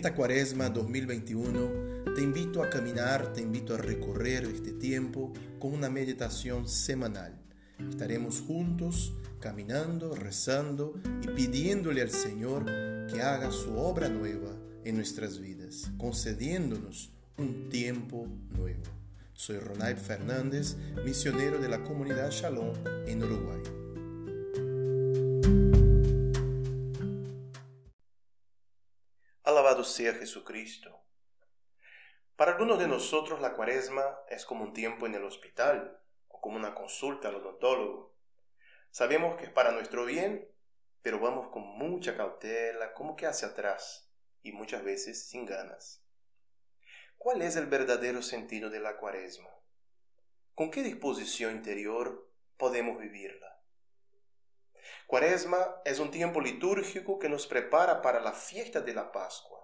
esta 0.00 0.14
cuaresma 0.14 0.70
2021 0.70 2.14
te 2.14 2.22
invito 2.22 2.62
a 2.62 2.70
caminar, 2.70 3.34
te 3.34 3.42
invito 3.42 3.74
a 3.74 3.76
recorrer 3.76 4.44
este 4.44 4.72
tiempo 4.72 5.30
con 5.58 5.74
una 5.74 5.90
meditación 5.90 6.66
semanal. 6.66 7.38
Estaremos 7.86 8.40
juntos 8.40 9.12
caminando, 9.40 10.14
rezando 10.14 10.94
y 11.22 11.28
pidiéndole 11.28 12.00
al 12.00 12.08
Señor 12.08 12.64
que 13.12 13.20
haga 13.20 13.50
su 13.50 13.76
obra 13.76 14.08
nueva 14.08 14.56
en 14.84 14.96
nuestras 14.96 15.38
vidas, 15.38 15.90
concediéndonos 15.98 17.10
un 17.36 17.68
tiempo 17.68 18.26
nuevo. 18.56 18.84
Soy 19.34 19.58
Ronald 19.58 19.98
Fernández, 19.98 20.78
misionero 21.04 21.58
de 21.58 21.68
la 21.68 21.84
comunidad 21.84 22.30
Shalom 22.30 22.72
en 23.06 23.22
Uruguay. 23.22 23.79
Sea 29.84 30.14
Jesucristo. 30.14 31.00
Para 32.36 32.52
algunos 32.52 32.78
de 32.78 32.88
nosotros 32.88 33.40
la 33.40 33.54
cuaresma 33.54 34.18
es 34.28 34.46
como 34.46 34.64
un 34.64 34.72
tiempo 34.72 35.06
en 35.06 35.14
el 35.14 35.24
hospital 35.24 36.00
o 36.28 36.40
como 36.40 36.56
una 36.56 36.74
consulta 36.74 37.28
al 37.28 37.36
odontólogo. 37.36 38.14
Sabemos 38.90 39.36
que 39.36 39.44
es 39.44 39.50
para 39.50 39.72
nuestro 39.72 40.04
bien, 40.04 40.48
pero 41.02 41.20
vamos 41.20 41.48
con 41.48 41.62
mucha 41.62 42.16
cautela, 42.16 42.94
como 42.94 43.14
que 43.16 43.26
hacia 43.26 43.48
atrás 43.48 44.10
y 44.42 44.52
muchas 44.52 44.82
veces 44.82 45.28
sin 45.28 45.44
ganas. 45.44 46.02
¿Cuál 47.18 47.42
es 47.42 47.56
el 47.56 47.66
verdadero 47.66 48.22
sentido 48.22 48.70
de 48.70 48.80
la 48.80 48.96
cuaresma? 48.96 49.50
¿Con 50.54 50.70
qué 50.70 50.82
disposición 50.82 51.52
interior 51.52 52.30
podemos 52.56 52.98
vivirla? 52.98 53.60
Cuaresma 55.06 55.82
es 55.84 55.98
un 55.98 56.10
tiempo 56.10 56.40
litúrgico 56.40 57.18
que 57.18 57.28
nos 57.28 57.46
prepara 57.46 58.00
para 58.00 58.20
la 58.20 58.32
fiesta 58.32 58.80
de 58.80 58.94
la 58.94 59.12
Pascua. 59.12 59.59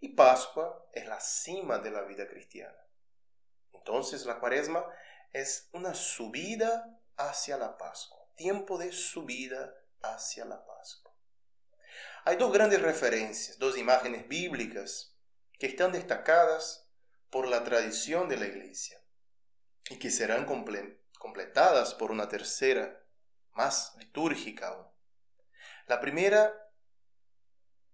Y 0.00 0.08
Pascua 0.08 0.88
es 0.92 1.06
la 1.06 1.20
cima 1.20 1.78
de 1.78 1.90
la 1.90 2.02
vida 2.02 2.26
cristiana. 2.26 2.78
Entonces 3.72 4.24
la 4.24 4.40
cuaresma 4.40 4.84
es 5.32 5.68
una 5.72 5.94
subida 5.94 6.98
hacia 7.16 7.56
la 7.56 7.76
Pascua, 7.76 8.26
tiempo 8.34 8.78
de 8.78 8.92
subida 8.92 9.74
hacia 10.02 10.44
la 10.44 10.64
Pascua. 10.64 11.14
Hay 12.24 12.36
dos 12.36 12.52
grandes 12.52 12.80
referencias, 12.82 13.58
dos 13.58 13.76
imágenes 13.76 14.26
bíblicas 14.26 15.14
que 15.58 15.66
están 15.66 15.92
destacadas 15.92 16.88
por 17.30 17.46
la 17.46 17.62
tradición 17.64 18.28
de 18.28 18.36
la 18.36 18.46
Iglesia 18.46 19.00
y 19.88 19.98
que 19.98 20.10
serán 20.10 20.44
completadas 20.44 21.94
por 21.94 22.10
una 22.10 22.28
tercera, 22.28 23.02
más 23.52 23.94
litúrgica 23.98 24.90
La 25.86 26.00
primera 26.00 26.72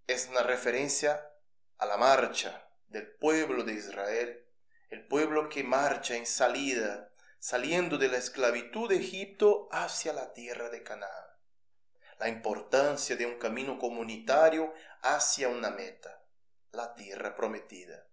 es 0.06 0.28
una 0.28 0.42
referencia 0.42 1.32
a 1.78 1.86
la 1.86 1.96
marcha 1.96 2.68
del 2.88 3.06
pueblo 3.06 3.64
de 3.64 3.74
Israel, 3.74 4.44
el 4.90 5.06
pueblo 5.06 5.48
que 5.48 5.64
marcha 5.64 6.16
en 6.16 6.26
salida, 6.26 7.10
saliendo 7.38 7.98
de 7.98 8.08
la 8.08 8.16
esclavitud 8.16 8.88
de 8.88 8.96
Egipto 8.96 9.68
hacia 9.70 10.12
la 10.12 10.32
tierra 10.32 10.70
de 10.70 10.82
Canaán. 10.82 11.26
La 12.18 12.28
importancia 12.28 13.16
de 13.16 13.26
un 13.26 13.38
camino 13.38 13.78
comunitario 13.78 14.72
hacia 15.02 15.48
una 15.48 15.70
meta, 15.70 16.22
la 16.72 16.94
tierra 16.94 17.36
prometida. 17.36 18.06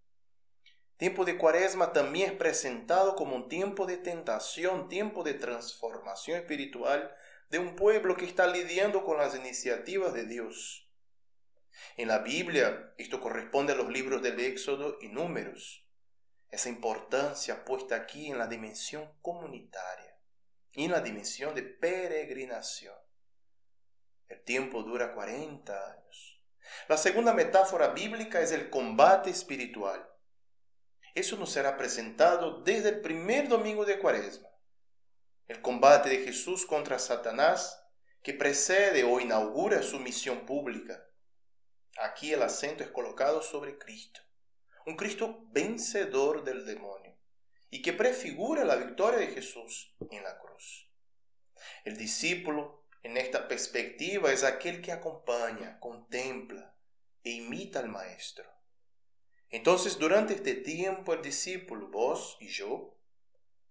Tiempo 0.97 1.25
de 1.25 1.37
cuaresma 1.37 1.91
también 1.93 2.31
es 2.31 2.37
presentado 2.37 3.15
como 3.15 3.35
un 3.35 3.49
tiempo 3.49 3.85
de 3.85 3.97
tentación, 3.97 4.89
tiempo 4.89 5.23
de 5.23 5.33
transformación 5.33 6.37
espiritual 6.37 7.15
de 7.49 7.59
un 7.59 7.75
pueblo 7.75 8.15
que 8.15 8.25
está 8.25 8.47
lidiando 8.47 9.03
con 9.03 9.17
las 9.17 9.35
iniciativas 9.35 10.13
de 10.13 10.25
Dios. 10.25 10.82
En 11.97 12.07
la 12.07 12.19
Biblia 12.19 12.93
esto 12.97 13.19
corresponde 13.19 13.73
a 13.73 13.75
los 13.75 13.89
libros 13.89 14.21
del 14.21 14.39
Éxodo 14.39 14.97
y 15.01 15.09
Números. 15.09 15.85
Esa 16.49 16.69
importancia 16.69 17.65
puesta 17.65 17.95
aquí 17.95 18.27
en 18.27 18.37
la 18.37 18.47
dimensión 18.47 19.11
comunitaria 19.21 20.17
y 20.71 20.85
en 20.85 20.91
la 20.91 21.01
dimensión 21.01 21.55
de 21.55 21.63
peregrinación. 21.63 22.95
El 24.27 24.43
tiempo 24.43 24.83
dura 24.83 25.13
40 25.13 25.91
años. 25.91 26.41
La 26.87 26.97
segunda 26.97 27.33
metáfora 27.33 27.89
bíblica 27.89 28.41
es 28.41 28.51
el 28.51 28.69
combate 28.69 29.29
espiritual. 29.29 30.09
Eso 31.15 31.37
nos 31.37 31.51
será 31.51 31.77
presentado 31.77 32.61
desde 32.61 32.89
el 32.89 33.01
primer 33.01 33.47
domingo 33.47 33.85
de 33.85 33.99
Cuaresma. 33.99 34.49
El 35.47 35.61
combate 35.61 36.09
de 36.09 36.23
Jesús 36.23 36.65
contra 36.65 36.97
Satanás 36.97 37.79
que 38.23 38.33
precede 38.33 39.03
o 39.03 39.19
inaugura 39.19 39.83
su 39.83 39.99
misión 39.99 40.45
pública. 40.45 41.05
Aquí 41.99 42.33
el 42.33 42.41
acento 42.41 42.83
es 42.83 42.89
colocado 42.89 43.41
sobre 43.41 43.77
Cristo, 43.77 44.21
un 44.85 44.95
Cristo 44.95 45.45
vencedor 45.51 46.43
del 46.43 46.65
demonio 46.65 47.15
y 47.69 47.81
que 47.81 47.93
prefigura 47.93 48.65
la 48.65 48.75
victoria 48.75 49.19
de 49.19 49.33
Jesús 49.33 49.95
en 50.11 50.23
la 50.23 50.39
cruz. 50.39 50.89
El 51.83 51.97
discípulo 51.97 52.83
en 53.03 53.17
esta 53.17 53.47
perspectiva 53.47 54.31
es 54.31 54.43
aquel 54.43 54.81
que 54.81 54.91
acompaña, 54.91 55.79
contempla 55.79 56.75
e 57.23 57.31
imita 57.31 57.79
al 57.79 57.89
Maestro. 57.89 58.45
Entonces, 59.49 59.99
durante 59.99 60.33
este 60.33 60.55
tiempo, 60.55 61.13
el 61.13 61.21
discípulo, 61.21 61.87
vos 61.89 62.37
y 62.39 62.47
yo, 62.47 62.97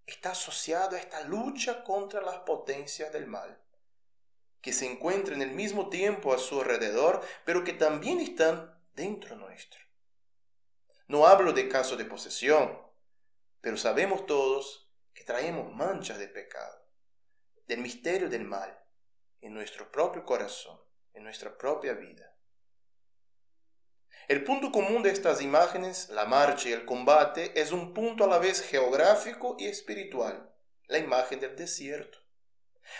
está 0.07 0.31
asociado 0.31 0.97
a 0.97 1.01
esta 1.01 1.23
lucha 1.23 1.83
contra 1.83 2.21
las 2.21 2.39
potencias 2.41 3.13
del 3.13 3.27
mal, 3.27 3.61
que 4.63 4.73
se 4.73 4.91
encuentran 4.91 5.43
en 5.43 5.51
el 5.51 5.55
mismo 5.55 5.91
tiempo 5.91 6.33
a 6.33 6.39
su 6.39 6.61
alrededor, 6.61 7.21
pero 7.45 7.65
que 7.65 7.73
también 7.73 8.21
están 8.21 8.81
dentro 8.95 9.37
nuestro. 9.37 9.81
No 11.09 11.27
hablo 11.27 11.53
de 11.53 11.69
caso 11.69 11.97
de 11.97 12.05
posesión, 12.05 12.81
pero 13.61 13.77
sabemos 13.77 14.25
todos 14.25 14.89
que 15.13 15.25
traemos 15.25 15.75
manchas 15.75 16.19
de 16.19 16.29
pecado, 16.29 16.87
del 17.67 17.81
misterio 17.81 18.31
del 18.31 18.45
mal, 18.45 18.79
en 19.41 19.53
nuestro 19.53 19.91
propio 19.91 20.25
corazón, 20.25 20.81
en 21.13 21.25
nuestra 21.25 21.59
propia 21.59 21.95
vida. 21.95 22.33
El 24.29 24.45
punto 24.45 24.71
común 24.71 25.03
de 25.03 25.11
estas 25.11 25.43
imágenes, 25.43 26.09
la 26.11 26.25
marcha 26.25 26.69
y 26.69 26.73
el 26.73 26.85
combate, 26.85 27.61
es 27.61 27.73
un 27.73 27.93
punto 27.93 28.25
a 28.25 28.29
la 28.29 28.39
vez 28.39 28.63
geográfico 28.63 29.57
y 29.59 29.67
espiritual, 29.67 30.55
la 30.87 30.99
imagen 30.99 31.41
del 31.41 31.57
desierto. 31.57 32.22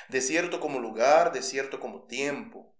Desierto 0.09 0.61
como 0.61 0.79
lugar, 0.79 1.33
desierto 1.33 1.81
como 1.81 2.07
tiempo. 2.07 2.75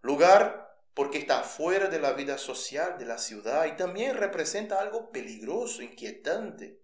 Lugar 0.00 0.64
porque 0.94 1.18
está 1.18 1.42
fuera 1.42 1.88
de 1.88 1.98
la 1.98 2.12
vida 2.12 2.38
social 2.38 2.98
de 2.98 3.04
la 3.04 3.18
ciudad 3.18 3.66
y 3.66 3.76
también 3.76 4.16
representa 4.16 4.80
algo 4.80 5.10
peligroso, 5.10 5.82
inquietante, 5.82 6.80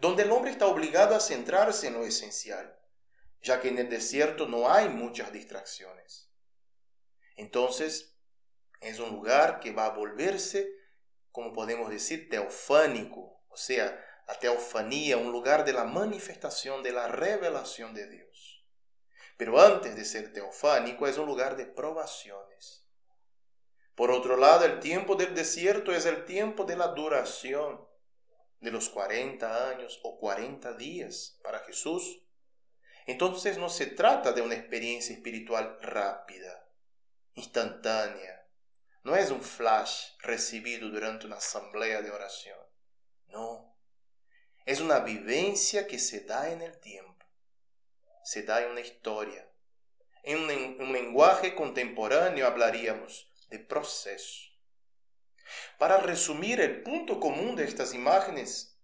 donde 0.00 0.24
el 0.24 0.32
hombre 0.32 0.50
está 0.50 0.66
obligado 0.66 1.14
a 1.14 1.20
centrarse 1.20 1.86
en 1.86 1.94
lo 1.94 2.04
esencial, 2.04 2.76
ya 3.42 3.60
que 3.60 3.68
en 3.68 3.78
el 3.78 3.88
desierto 3.88 4.46
no 4.46 4.68
hay 4.68 4.88
muchas 4.88 5.32
distracciones. 5.32 6.28
Entonces, 7.36 8.16
es 8.80 8.98
un 8.98 9.10
lugar 9.10 9.60
que 9.60 9.72
va 9.72 9.86
a 9.86 9.90
volverse, 9.90 10.68
como 11.30 11.52
podemos 11.52 11.88
decir, 11.90 12.28
teofánico, 12.28 13.44
o 13.48 13.56
sea, 13.56 14.02
la 14.26 14.38
teofanía, 14.38 15.18
un 15.18 15.30
lugar 15.30 15.64
de 15.64 15.72
la 15.72 15.84
manifestación, 15.84 16.82
de 16.82 16.92
la 16.92 17.06
revelación 17.08 17.94
de 17.94 18.08
Dios. 18.08 18.55
Pero 19.36 19.60
antes 19.60 19.96
de 19.96 20.04
ser 20.04 20.32
teofánico 20.32 21.06
es 21.06 21.18
un 21.18 21.26
lugar 21.26 21.56
de 21.56 21.66
probaciones. 21.66 22.86
Por 23.94 24.10
otro 24.10 24.36
lado, 24.36 24.64
el 24.64 24.80
tiempo 24.80 25.14
del 25.14 25.34
desierto 25.34 25.92
es 25.92 26.06
el 26.06 26.24
tiempo 26.24 26.64
de 26.64 26.76
la 26.76 26.88
duración 26.88 27.86
de 28.60 28.70
los 28.70 28.88
40 28.88 29.70
años 29.70 30.00
o 30.02 30.18
40 30.18 30.74
días 30.74 31.38
para 31.42 31.60
Jesús. 31.60 32.22
Entonces 33.06 33.58
no 33.58 33.68
se 33.68 33.86
trata 33.86 34.32
de 34.32 34.42
una 34.42 34.54
experiencia 34.54 35.14
espiritual 35.14 35.78
rápida, 35.80 36.68
instantánea, 37.34 38.36
no 39.06 39.14
es 39.14 39.30
un 39.30 39.40
flash 39.40 40.16
recibido 40.18 40.88
durante 40.88 41.26
una 41.26 41.36
asamblea 41.36 42.02
de 42.02 42.10
oración. 42.10 42.58
No. 43.28 43.78
Es 44.64 44.80
una 44.80 44.98
vivencia 44.98 45.86
que 45.86 46.00
se 46.00 46.22
da 46.22 46.50
en 46.50 46.60
el 46.60 46.80
tiempo. 46.80 47.05
Se 48.26 48.42
da 48.42 48.60
en 48.60 48.72
una 48.72 48.80
historia. 48.80 49.48
En 50.24 50.40
un, 50.80 50.92
lenguaje 50.92 51.54
contemporáneo 51.54 52.48
hablaríamos 52.48 53.30
de 53.50 53.60
proceso. 53.60 54.50
Para 55.78 55.98
resumir 55.98 56.60
el 56.60 56.82
punto 56.82 57.20
común 57.20 57.54
de 57.54 57.62
estas 57.62 57.94
imágenes, 57.94 58.80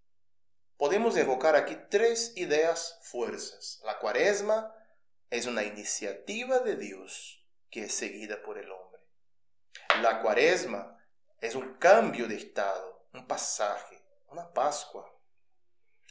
podemos 0.77 1.17
evocar 1.17 1.57
aquí 1.57 1.77
tres 1.91 2.35
ideas 2.37 3.01
fuerzas. 3.03 3.81
La 3.85 3.99
cuaresma 3.99 4.73
es 5.29 5.47
una 5.47 5.65
iniciativa 5.65 6.61
de 6.61 6.77
Dios 6.77 7.45
que 7.69 7.87
es 7.87 7.95
seguida 7.95 8.45
por 8.45 8.59
el 8.59 8.71
hombre. 8.71 9.03
La 10.03 10.23
cuaresma 10.23 11.05
es 11.41 11.57
un 11.57 11.79
cambio 11.79 12.29
de 12.29 12.37
estado, 12.37 13.09
un 13.13 13.27
pasaje, 13.27 14.01
una 14.29 14.53
Pascua. 14.53 15.13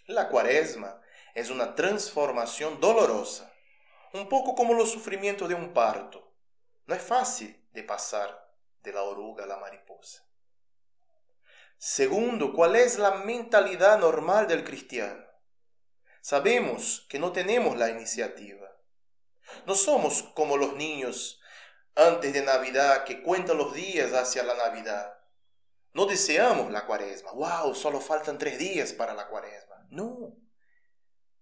La 0.08 0.28
cuaresma 0.28 1.02
es 1.36 1.50
una 1.50 1.76
transformación 1.76 2.80
dolorosa, 2.80 3.54
un 4.14 4.28
poco 4.28 4.56
como 4.56 4.74
los 4.74 4.92
sufrimientos 4.92 5.48
de 5.48 5.56
un 5.56 5.74
parto. 5.74 6.34
No 6.86 6.96
es 6.96 7.02
fácil 7.02 7.68
de 7.72 7.84
pasar 7.84 8.54
de 8.84 8.94
la 8.94 9.04
oruga 9.04 9.44
a 9.44 9.48
la 9.48 9.58
mariposa. 9.58 10.26
Segundo, 11.78 12.54
¿cuál 12.54 12.76
es 12.76 13.00
la 13.00 13.12
mentalidad 13.12 13.98
normal 13.98 14.48
del 14.48 14.64
cristiano? 14.64 15.26
Sabemos 16.22 17.08
que 17.10 17.18
no 17.18 17.32
tenemos 17.32 17.78
la 17.78 17.90
iniciativa. 17.90 18.70
No 19.66 19.76
somos 19.76 20.24
como 20.36 20.58
los 20.58 20.76
niños 20.76 21.42
antes 21.96 22.34
de 22.34 22.44
Navidad 22.44 23.04
que 23.04 23.24
cuentan 23.24 23.58
los 23.58 23.74
días 23.74 24.14
hacia 24.14 24.44
la 24.44 24.56
Navidad. 24.56 25.18
No 25.94 26.06
deseamos 26.06 26.72
la 26.72 26.86
cuaresma. 26.86 27.32
¡Wow! 27.32 27.76
Solo 27.76 28.00
faltan 28.00 28.38
tres 28.38 28.58
días 28.60 28.94
para 28.94 29.14
la 29.14 29.28
cuaresma. 29.28 29.88
No. 29.90 30.36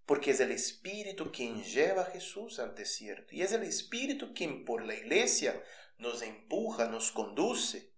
Porque 0.10 0.32
es 0.32 0.40
el 0.40 0.50
Espíritu 0.50 1.32
quien 1.32 1.64
lleva 1.64 2.02
a 2.02 2.06
Jesús 2.06 2.58
al 2.58 2.74
desierto. 2.74 3.36
Y 3.36 3.44
es 3.44 3.52
el 3.52 3.62
Espíritu 3.62 4.34
quien 4.34 4.66
por 4.66 4.84
la 4.84 4.96
iglesia 4.96 5.64
nos 6.00 6.24
empuja, 6.24 6.88
nos 6.88 7.12
conduce 7.12 7.94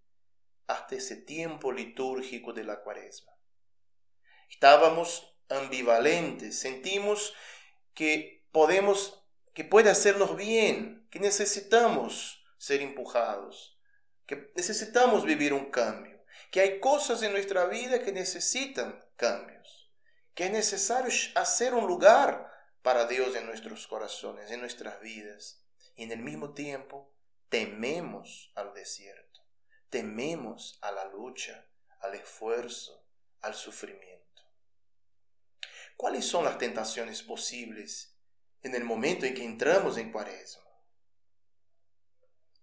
hasta 0.66 0.96
ese 0.96 1.16
tiempo 1.16 1.72
litúrgico 1.72 2.52
de 2.52 2.64
la 2.64 2.82
cuaresma. 2.82 3.32
Estábamos 4.50 5.38
ambivalentes, 5.48 6.58
sentimos 6.58 7.32
que 7.94 8.44
podemos, 8.52 9.24
que 9.54 9.64
puede 9.64 9.88
hacernos 9.88 10.36
bien, 10.36 11.08
que 11.10 11.18
necesitamos 11.18 12.44
ser 12.58 12.82
empujados, 12.82 13.78
que 14.26 14.52
necesitamos 14.54 15.24
vivir 15.24 15.54
un 15.54 15.70
cambio, 15.70 16.22
que 16.50 16.60
hay 16.60 16.78
cosas 16.78 17.22
en 17.22 17.32
nuestra 17.32 17.64
vida 17.68 18.02
que 18.02 18.12
necesitan 18.12 19.02
cambios, 19.16 19.81
que 20.34 20.46
es 20.46 20.52
necesario 20.52 21.12
hacer 21.34 21.74
un 21.74 21.86
lugar 21.86 22.50
para 22.82 23.06
Dios 23.06 23.36
en 23.36 23.46
nuestros 23.46 23.86
corazones, 23.86 24.50
en 24.50 24.60
nuestras 24.60 25.00
vidas, 25.00 25.64
y 25.96 26.04
en 26.04 26.12
el 26.12 26.20
mismo 26.20 26.54
tiempo 26.54 27.12
tememos 27.48 28.50
al 28.54 28.72
desierto 28.74 29.32
tememos 29.92 30.78
a 30.80 30.90
la 30.90 31.04
lucha, 31.04 31.66
al 32.00 32.14
esfuerzo, 32.14 33.04
al 33.42 33.54
sufrimiento. 33.54 34.42
¿Cuáles 35.98 36.24
son 36.24 36.46
las 36.46 36.56
tentaciones 36.56 37.22
posibles 37.22 38.16
en 38.62 38.74
el 38.74 38.84
momento 38.84 39.26
en 39.26 39.34
que 39.34 39.44
entramos 39.44 39.98
en 39.98 40.10
cuaresma? 40.10 40.64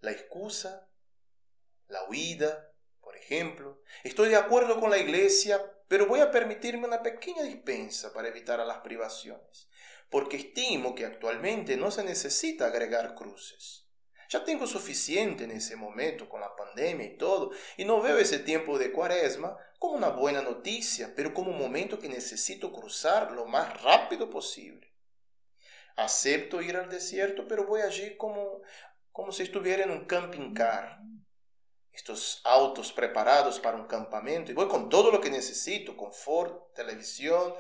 La 0.01 0.10
excusa, 0.10 0.89
la 1.88 2.04
huida, 2.10 2.74
por 3.00 3.16
ejemplo. 3.16 3.80
Estoy 4.04 4.30
de 4.30 4.36
acuerdo 4.36 4.80
con 4.80 4.89
la 4.89 4.98
iglesia, 4.98 5.63
pero 5.89 6.06
voy 6.06 6.21
a 6.21 6.31
permitirme 6.31 6.88
una 6.88 7.01
pequeña 7.01 7.41
dispensa 7.41 8.13
para 8.13 8.27
evitar 8.27 8.59
las 8.59 8.77
privaciones, 8.77 9.68
porque 10.09 10.38
estimo 10.38 10.94
que 10.94 11.03
actualmente 11.03 11.75
no 11.75 11.89
se 11.89 12.03
necesita 12.03 12.68
agregar 12.68 13.15
cruces. 13.15 13.88
Ya 14.30 14.44
tengo 14.44 14.68
suficiente 14.68 15.45
en 15.45 15.51
ese 15.51 15.75
momento 15.75 16.30
con 16.30 16.41
la 16.41 16.56
pandemia 16.56 17.07
y 17.07 17.18
todo, 17.18 17.50
y 17.75 17.86
no 17.86 18.01
veo 18.01 18.19
ese 18.19 18.38
tiempo 18.38 18.77
de 18.77 18.91
cuaresma 18.91 19.57
como 19.80 19.95
una 19.95 20.09
buena 20.09 20.44
noticia, 20.44 21.12
pero 21.15 21.33
como 21.33 21.50
un 21.50 21.57
momento 21.57 21.97
que 21.97 22.07
necesito 22.07 22.71
cruzar 22.71 23.31
lo 23.31 23.47
más 23.47 23.81
rápido 23.81 24.30
posible. 24.30 24.94
Acepto 25.95 26.62
ir 26.62 26.77
al 26.77 26.89
desierto, 26.92 27.47
pero 27.47 27.65
voy 27.65 27.81
allí 27.81 28.15
como, 28.15 28.62
como 29.12 29.31
si 29.31 29.42
estuviera 29.42 29.83
en 29.83 29.89
un 29.89 30.06
camping 30.06 30.53
car. 30.53 31.00
Estos 31.91 32.41
autos 32.44 32.94
preparados 32.94 33.59
para 33.59 33.77
un 33.77 33.88
campamento, 33.88 34.51
y 34.51 34.56
voy 34.56 34.68
con 34.68 34.89
todo 34.89 35.12
lo 35.12 35.19
que 35.19 35.30
necesito, 35.30 35.97
confort, 35.97 36.74
televisión, 36.74 37.53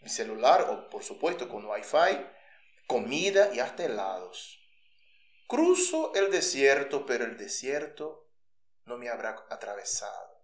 mi 0.00 0.08
celular, 0.08 0.62
o 0.70 0.88
por 0.90 1.04
supuesto 1.04 1.48
con 1.48 1.64
wifi, 1.66 2.26
comida 2.86 3.54
y 3.54 3.60
hasta 3.60 3.84
helados. 3.84 4.60
Cruzo 5.46 6.12
el 6.14 6.30
desierto, 6.30 7.06
pero 7.06 7.24
el 7.24 7.36
desierto 7.36 8.28
no 8.84 8.96
me 8.96 9.08
habrá 9.08 9.46
atravesado. 9.50 10.42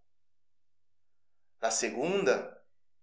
La 1.61 1.71
segunda 1.71 2.60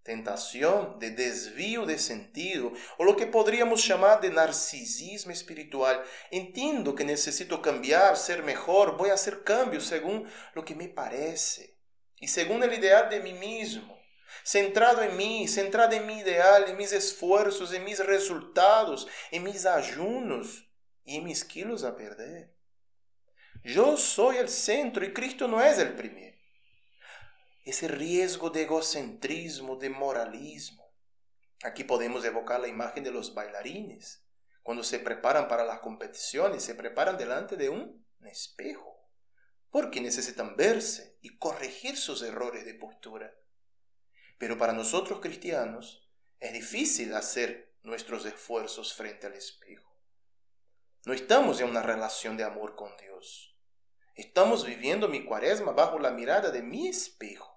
tentación 0.07 0.97
de 0.97 1.11
desvío 1.11 1.85
de 1.85 1.99
sentido, 1.99 2.71
o 2.97 3.03
lo 3.03 3.15
que 3.15 3.27
podríamos 3.27 3.87
llamar 3.87 4.21
de 4.21 4.31
narcisismo 4.31 5.31
espiritual. 5.31 6.01
Entiendo 6.31 6.95
que 6.95 7.03
necesito 7.03 7.61
cambiar, 7.61 8.17
ser 8.17 8.41
mejor, 8.41 8.97
voy 8.97 9.11
a 9.11 9.13
hacer 9.13 9.43
cambios 9.43 9.85
según 9.85 10.27
lo 10.55 10.65
que 10.65 10.73
me 10.73 10.87
parece 10.87 11.77
y 12.15 12.29
según 12.29 12.63
el 12.63 12.73
ideal 12.73 13.09
de 13.09 13.19
mí 13.19 13.33
mismo. 13.33 13.95
Centrado 14.43 15.03
en 15.03 15.15
mí, 15.15 15.47
centrado 15.47 15.93
en 15.93 16.07
mi 16.07 16.19
ideal, 16.19 16.65
en 16.67 16.77
mis 16.77 16.93
esfuerzos, 16.93 17.73
en 17.73 17.83
mis 17.83 17.99
resultados, 17.99 19.07
en 19.31 19.43
mis 19.43 19.65
ayunos, 19.65 20.67
y 21.03 21.21
mis 21.21 21.43
kilos 21.43 21.83
a 21.83 21.95
perder. 21.95 22.53
Yo 23.63 23.97
soy 23.97 24.37
el 24.37 24.49
centro 24.49 25.05
y 25.05 25.13
Cristo 25.13 25.47
no 25.47 25.61
es 25.61 25.79
el 25.79 25.95
primero. 25.95 26.36
Ese 27.67 27.89
riesgo 27.89 28.49
de 28.49 28.61
egocentrismo, 28.61 29.75
de 29.75 29.89
moralismo. 29.89 30.89
Aquí 31.63 31.83
podemos 31.83 32.23
evocar 32.23 32.61
la 32.61 32.69
imagen 32.69 33.03
de 33.03 33.11
los 33.11 33.33
bailarines. 33.33 34.23
Cuando 34.63 34.85
se 34.85 34.99
preparan 34.99 35.49
para 35.49 35.65
las 35.65 35.79
competiciones, 35.79 36.63
se 36.63 36.75
preparan 36.75 37.17
delante 37.17 37.57
de 37.57 37.67
un 37.67 38.07
espejo, 38.21 39.11
porque 39.69 39.99
necesitan 39.99 40.55
verse 40.55 41.17
y 41.21 41.37
corregir 41.37 41.97
sus 41.97 42.21
errores 42.21 42.63
de 42.63 42.73
postura. 42.73 43.35
Pero 44.37 44.57
para 44.57 44.71
nosotros 44.71 45.19
cristianos 45.19 46.07
es 46.39 46.53
difícil 46.53 47.13
hacer 47.15 47.75
nuestros 47.83 48.25
esfuerzos 48.25 48.93
frente 48.93 49.27
al 49.27 49.33
espejo. 49.33 49.93
No 51.03 51.11
estamos 51.11 51.59
en 51.59 51.67
una 51.67 51.81
relación 51.81 52.37
de 52.37 52.45
amor 52.45 52.77
con 52.77 52.95
Dios. 52.95 53.59
Estamos 54.15 54.65
viviendo 54.65 55.09
mi 55.09 55.25
cuaresma 55.25 55.73
bajo 55.73 55.99
la 55.99 56.11
mirada 56.11 56.49
de 56.49 56.61
mi 56.63 56.87
espejo, 56.87 57.56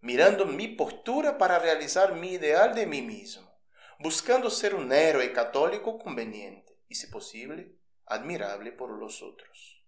mirando 0.00 0.46
mi 0.46 0.68
postura 0.68 1.38
para 1.38 1.58
realizar 1.58 2.14
mi 2.14 2.32
ideal 2.32 2.74
de 2.74 2.86
mí 2.86 3.02
mismo, 3.02 3.50
buscando 3.98 4.50
ser 4.50 4.74
un 4.74 4.92
héroe 4.92 5.32
católico 5.32 5.98
conveniente 5.98 6.78
y, 6.88 6.94
si 6.94 7.06
posible, 7.08 7.76
admirable 8.06 8.72
por 8.72 8.90
los 8.90 9.22
otros. 9.22 9.84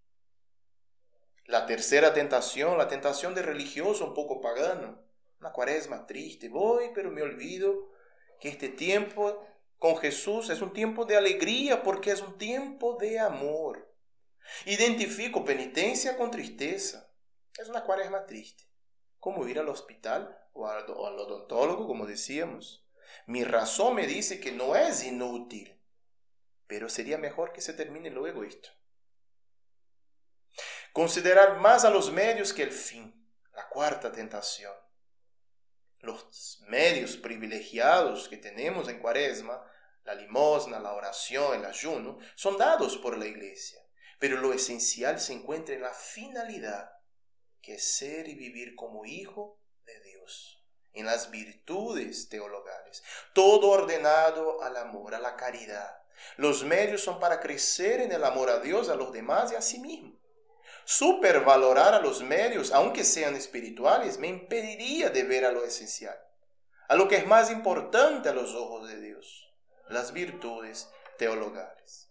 La 1.46 1.66
tercera 1.66 2.14
tentación, 2.14 2.78
la 2.78 2.88
tentación 2.88 3.34
de 3.34 3.42
religioso 3.42 4.06
un 4.06 4.14
poco 4.14 4.40
pagano, 4.40 5.02
una 5.40 5.52
cuaresma 5.52 6.06
triste, 6.06 6.48
voy 6.48 6.90
pero 6.94 7.10
me 7.10 7.22
olvido 7.22 7.90
que 8.38 8.48
este 8.48 8.68
tiempo 8.68 9.44
con 9.78 9.96
Jesús 9.96 10.50
es 10.50 10.62
un 10.62 10.72
tiempo 10.72 11.04
de 11.04 11.16
alegría 11.16 11.82
porque 11.82 12.12
es 12.12 12.22
un 12.22 12.38
tiempo 12.38 12.96
de 13.00 13.18
amor. 13.18 13.92
Identifico 14.66 15.44
penitencia 15.44 16.16
con 16.16 16.30
tristeza. 16.30 17.10
Es 17.58 17.68
una 17.68 17.82
cuaresma 17.82 18.24
triste, 18.24 18.64
como 19.22 19.46
ir 19.46 19.60
al 19.60 19.68
hospital 19.68 20.36
o 20.52 20.66
al, 20.66 20.90
odontólogo, 20.90 21.86
como 21.86 22.06
decíamos. 22.06 22.84
Mi 23.24 23.44
razón 23.44 23.94
me 23.94 24.08
dice 24.08 24.40
que 24.40 24.50
no 24.50 24.74
es 24.74 25.04
inútil, 25.04 25.80
pero 26.66 26.88
sería 26.88 27.18
mejor 27.18 27.52
que 27.52 27.60
se 27.60 27.72
termine 27.72 28.10
luego 28.10 28.42
esto. 28.42 28.70
Considerar 30.92 31.60
más 31.60 31.84
a 31.84 31.90
los 31.90 32.10
medios 32.10 32.52
que 32.52 32.64
el 32.64 32.72
fin, 32.72 33.24
la 33.54 33.68
cuarta 33.68 34.10
tentación. 34.10 34.74
Los 36.00 36.60
medios 36.66 37.16
privilegiados 37.16 38.28
que 38.28 38.38
tenemos 38.38 38.88
en 38.88 38.98
cuaresma 38.98 39.64
la 40.02 40.16
limosna, 40.16 40.80
la 40.80 40.94
oración, 40.94 41.60
el 41.60 41.64
ayuno, 41.64 42.18
son 42.34 42.58
dados 42.58 42.98
por 42.98 43.16
la 43.16 43.26
iglesia, 43.26 43.80
pero 44.18 44.38
lo 44.38 44.52
esencial 44.52 45.20
se 45.20 45.32
encuentra 45.32 45.76
en 45.76 45.82
la 45.82 45.94
finalidad, 45.94 46.90
que 47.62 47.78
ser 47.78 48.28
y 48.28 48.34
vivir 48.34 48.74
como 48.74 49.06
hijo 49.06 49.58
de 49.86 50.00
Dios, 50.00 50.62
en 50.92 51.06
las 51.06 51.30
virtudes 51.30 52.28
teologales, 52.28 53.02
todo 53.32 53.70
ordenado 53.70 54.62
al 54.62 54.76
amor, 54.76 55.14
a 55.14 55.20
la 55.20 55.36
caridad. 55.36 56.02
Los 56.36 56.64
medios 56.64 57.02
son 57.02 57.18
para 57.18 57.40
crecer 57.40 58.00
en 58.00 58.12
el 58.12 58.24
amor 58.24 58.50
a 58.50 58.60
Dios, 58.60 58.88
a 58.88 58.94
los 58.94 59.12
demás 59.12 59.52
y 59.52 59.54
a 59.54 59.62
sí 59.62 59.78
mismo. 59.78 60.18
Supervalorar 60.84 61.94
a 61.94 62.00
los 62.00 62.22
medios, 62.22 62.72
aunque 62.72 63.04
sean 63.04 63.34
espirituales, 63.34 64.18
me 64.18 64.28
impediría 64.28 65.10
de 65.10 65.22
ver 65.22 65.44
a 65.44 65.52
lo 65.52 65.64
esencial, 65.64 66.18
a 66.88 66.96
lo 66.96 67.08
que 67.08 67.16
es 67.16 67.26
más 67.26 67.50
importante 67.50 68.28
a 68.28 68.34
los 68.34 68.54
ojos 68.54 68.88
de 68.88 69.00
Dios 69.00 69.48
las 69.92 70.12
virtudes 70.12 70.90
teologales. 71.18 72.08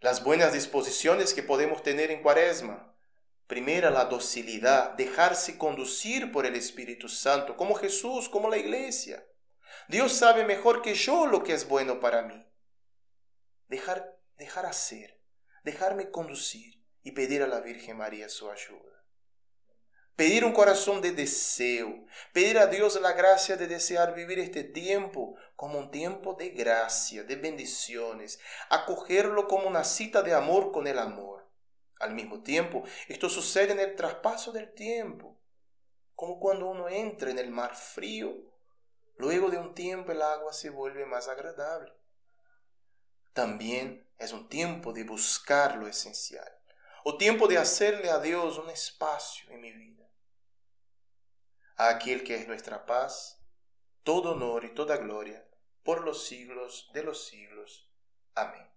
Las 0.00 0.22
buenas 0.22 0.52
disposiciones 0.52 1.34
que 1.34 1.42
podemos 1.42 1.82
tener 1.82 2.10
en 2.10 2.22
cuaresma. 2.22 2.94
Primera, 3.48 3.90
la 3.90 4.04
docilidad, 4.04 4.90
dejarse 4.90 5.56
conducir 5.56 6.30
por 6.30 6.44
el 6.44 6.54
Espíritu 6.54 7.08
Santo, 7.08 7.56
como 7.56 7.74
Jesús, 7.74 8.28
como 8.28 8.50
la 8.50 8.58
iglesia. 8.58 9.26
Dios 9.88 10.12
sabe 10.12 10.44
mejor 10.44 10.82
que 10.82 10.94
yo 10.94 11.26
lo 11.26 11.42
que 11.42 11.54
es 11.54 11.66
bueno 11.66 11.98
para 11.98 12.20
mí. 12.20 12.46
Dejar, 13.68 14.20
dejar 14.36 14.66
hacer, 14.66 15.18
dejarme 15.64 16.10
conducir 16.10 16.84
y 17.02 17.12
pedir 17.12 17.42
a 17.42 17.46
la 17.46 17.60
Virgen 17.60 17.96
María 17.96 18.28
su 18.28 18.50
ayuda. 18.50 19.02
Pedir 20.14 20.44
un 20.44 20.52
corazón 20.52 21.00
de 21.00 21.12
deseo, 21.12 22.04
pedir 22.34 22.58
a 22.58 22.66
Dios 22.66 23.00
la 23.00 23.12
gracia 23.12 23.56
de 23.56 23.66
desear 23.66 24.14
vivir 24.14 24.40
este 24.40 24.64
tiempo 24.64 25.36
como 25.56 25.78
un 25.78 25.90
tiempo 25.90 26.34
de 26.34 26.50
gracia, 26.50 27.22
de 27.22 27.36
bendiciones, 27.36 28.40
acogerlo 28.68 29.48
como 29.48 29.68
una 29.68 29.84
cita 29.84 30.22
de 30.22 30.34
amor 30.34 30.70
con 30.70 30.86
el 30.86 30.98
amor, 30.98 31.37
Al 31.98 32.14
mismo 32.14 32.42
tiempo, 32.42 32.84
esto 33.08 33.28
sucede 33.28 33.72
en 33.72 33.80
el 33.80 33.96
traspaso 33.96 34.52
del 34.52 34.72
tiempo, 34.72 35.36
como 36.14 36.38
cuando 36.38 36.66
uno 36.66 36.88
entra 36.88 37.30
en 37.30 37.38
el 37.38 37.50
mar 37.50 37.74
frío, 37.74 38.34
luego 39.16 39.50
de 39.50 39.58
un 39.58 39.74
tiempo 39.74 40.12
el 40.12 40.22
agua 40.22 40.52
se 40.52 40.70
vuelve 40.70 41.06
más 41.06 41.28
agradable. 41.28 41.92
También 43.32 44.06
es 44.18 44.32
un 44.32 44.48
tiempo 44.48 44.92
de 44.92 45.04
buscar 45.04 45.76
lo 45.76 45.86
esencial, 45.86 46.52
o 47.04 47.16
tiempo 47.16 47.48
de 47.48 47.58
hacerle 47.58 48.10
a 48.10 48.18
Dios 48.18 48.58
un 48.58 48.70
espacio 48.70 49.50
en 49.50 49.60
mi 49.60 49.72
vida. 49.72 50.08
A 51.76 51.88
aquel 51.90 52.24
que 52.24 52.36
es 52.36 52.48
nuestra 52.48 52.84
paz, 52.84 53.40
todo 54.02 54.32
honor 54.32 54.64
y 54.64 54.74
toda 54.74 54.96
gloria 54.96 55.44
por 55.84 56.04
los 56.04 56.26
siglos 56.26 56.90
de 56.92 57.02
los 57.02 57.26
siglos. 57.26 57.88
Amén. 58.34 58.67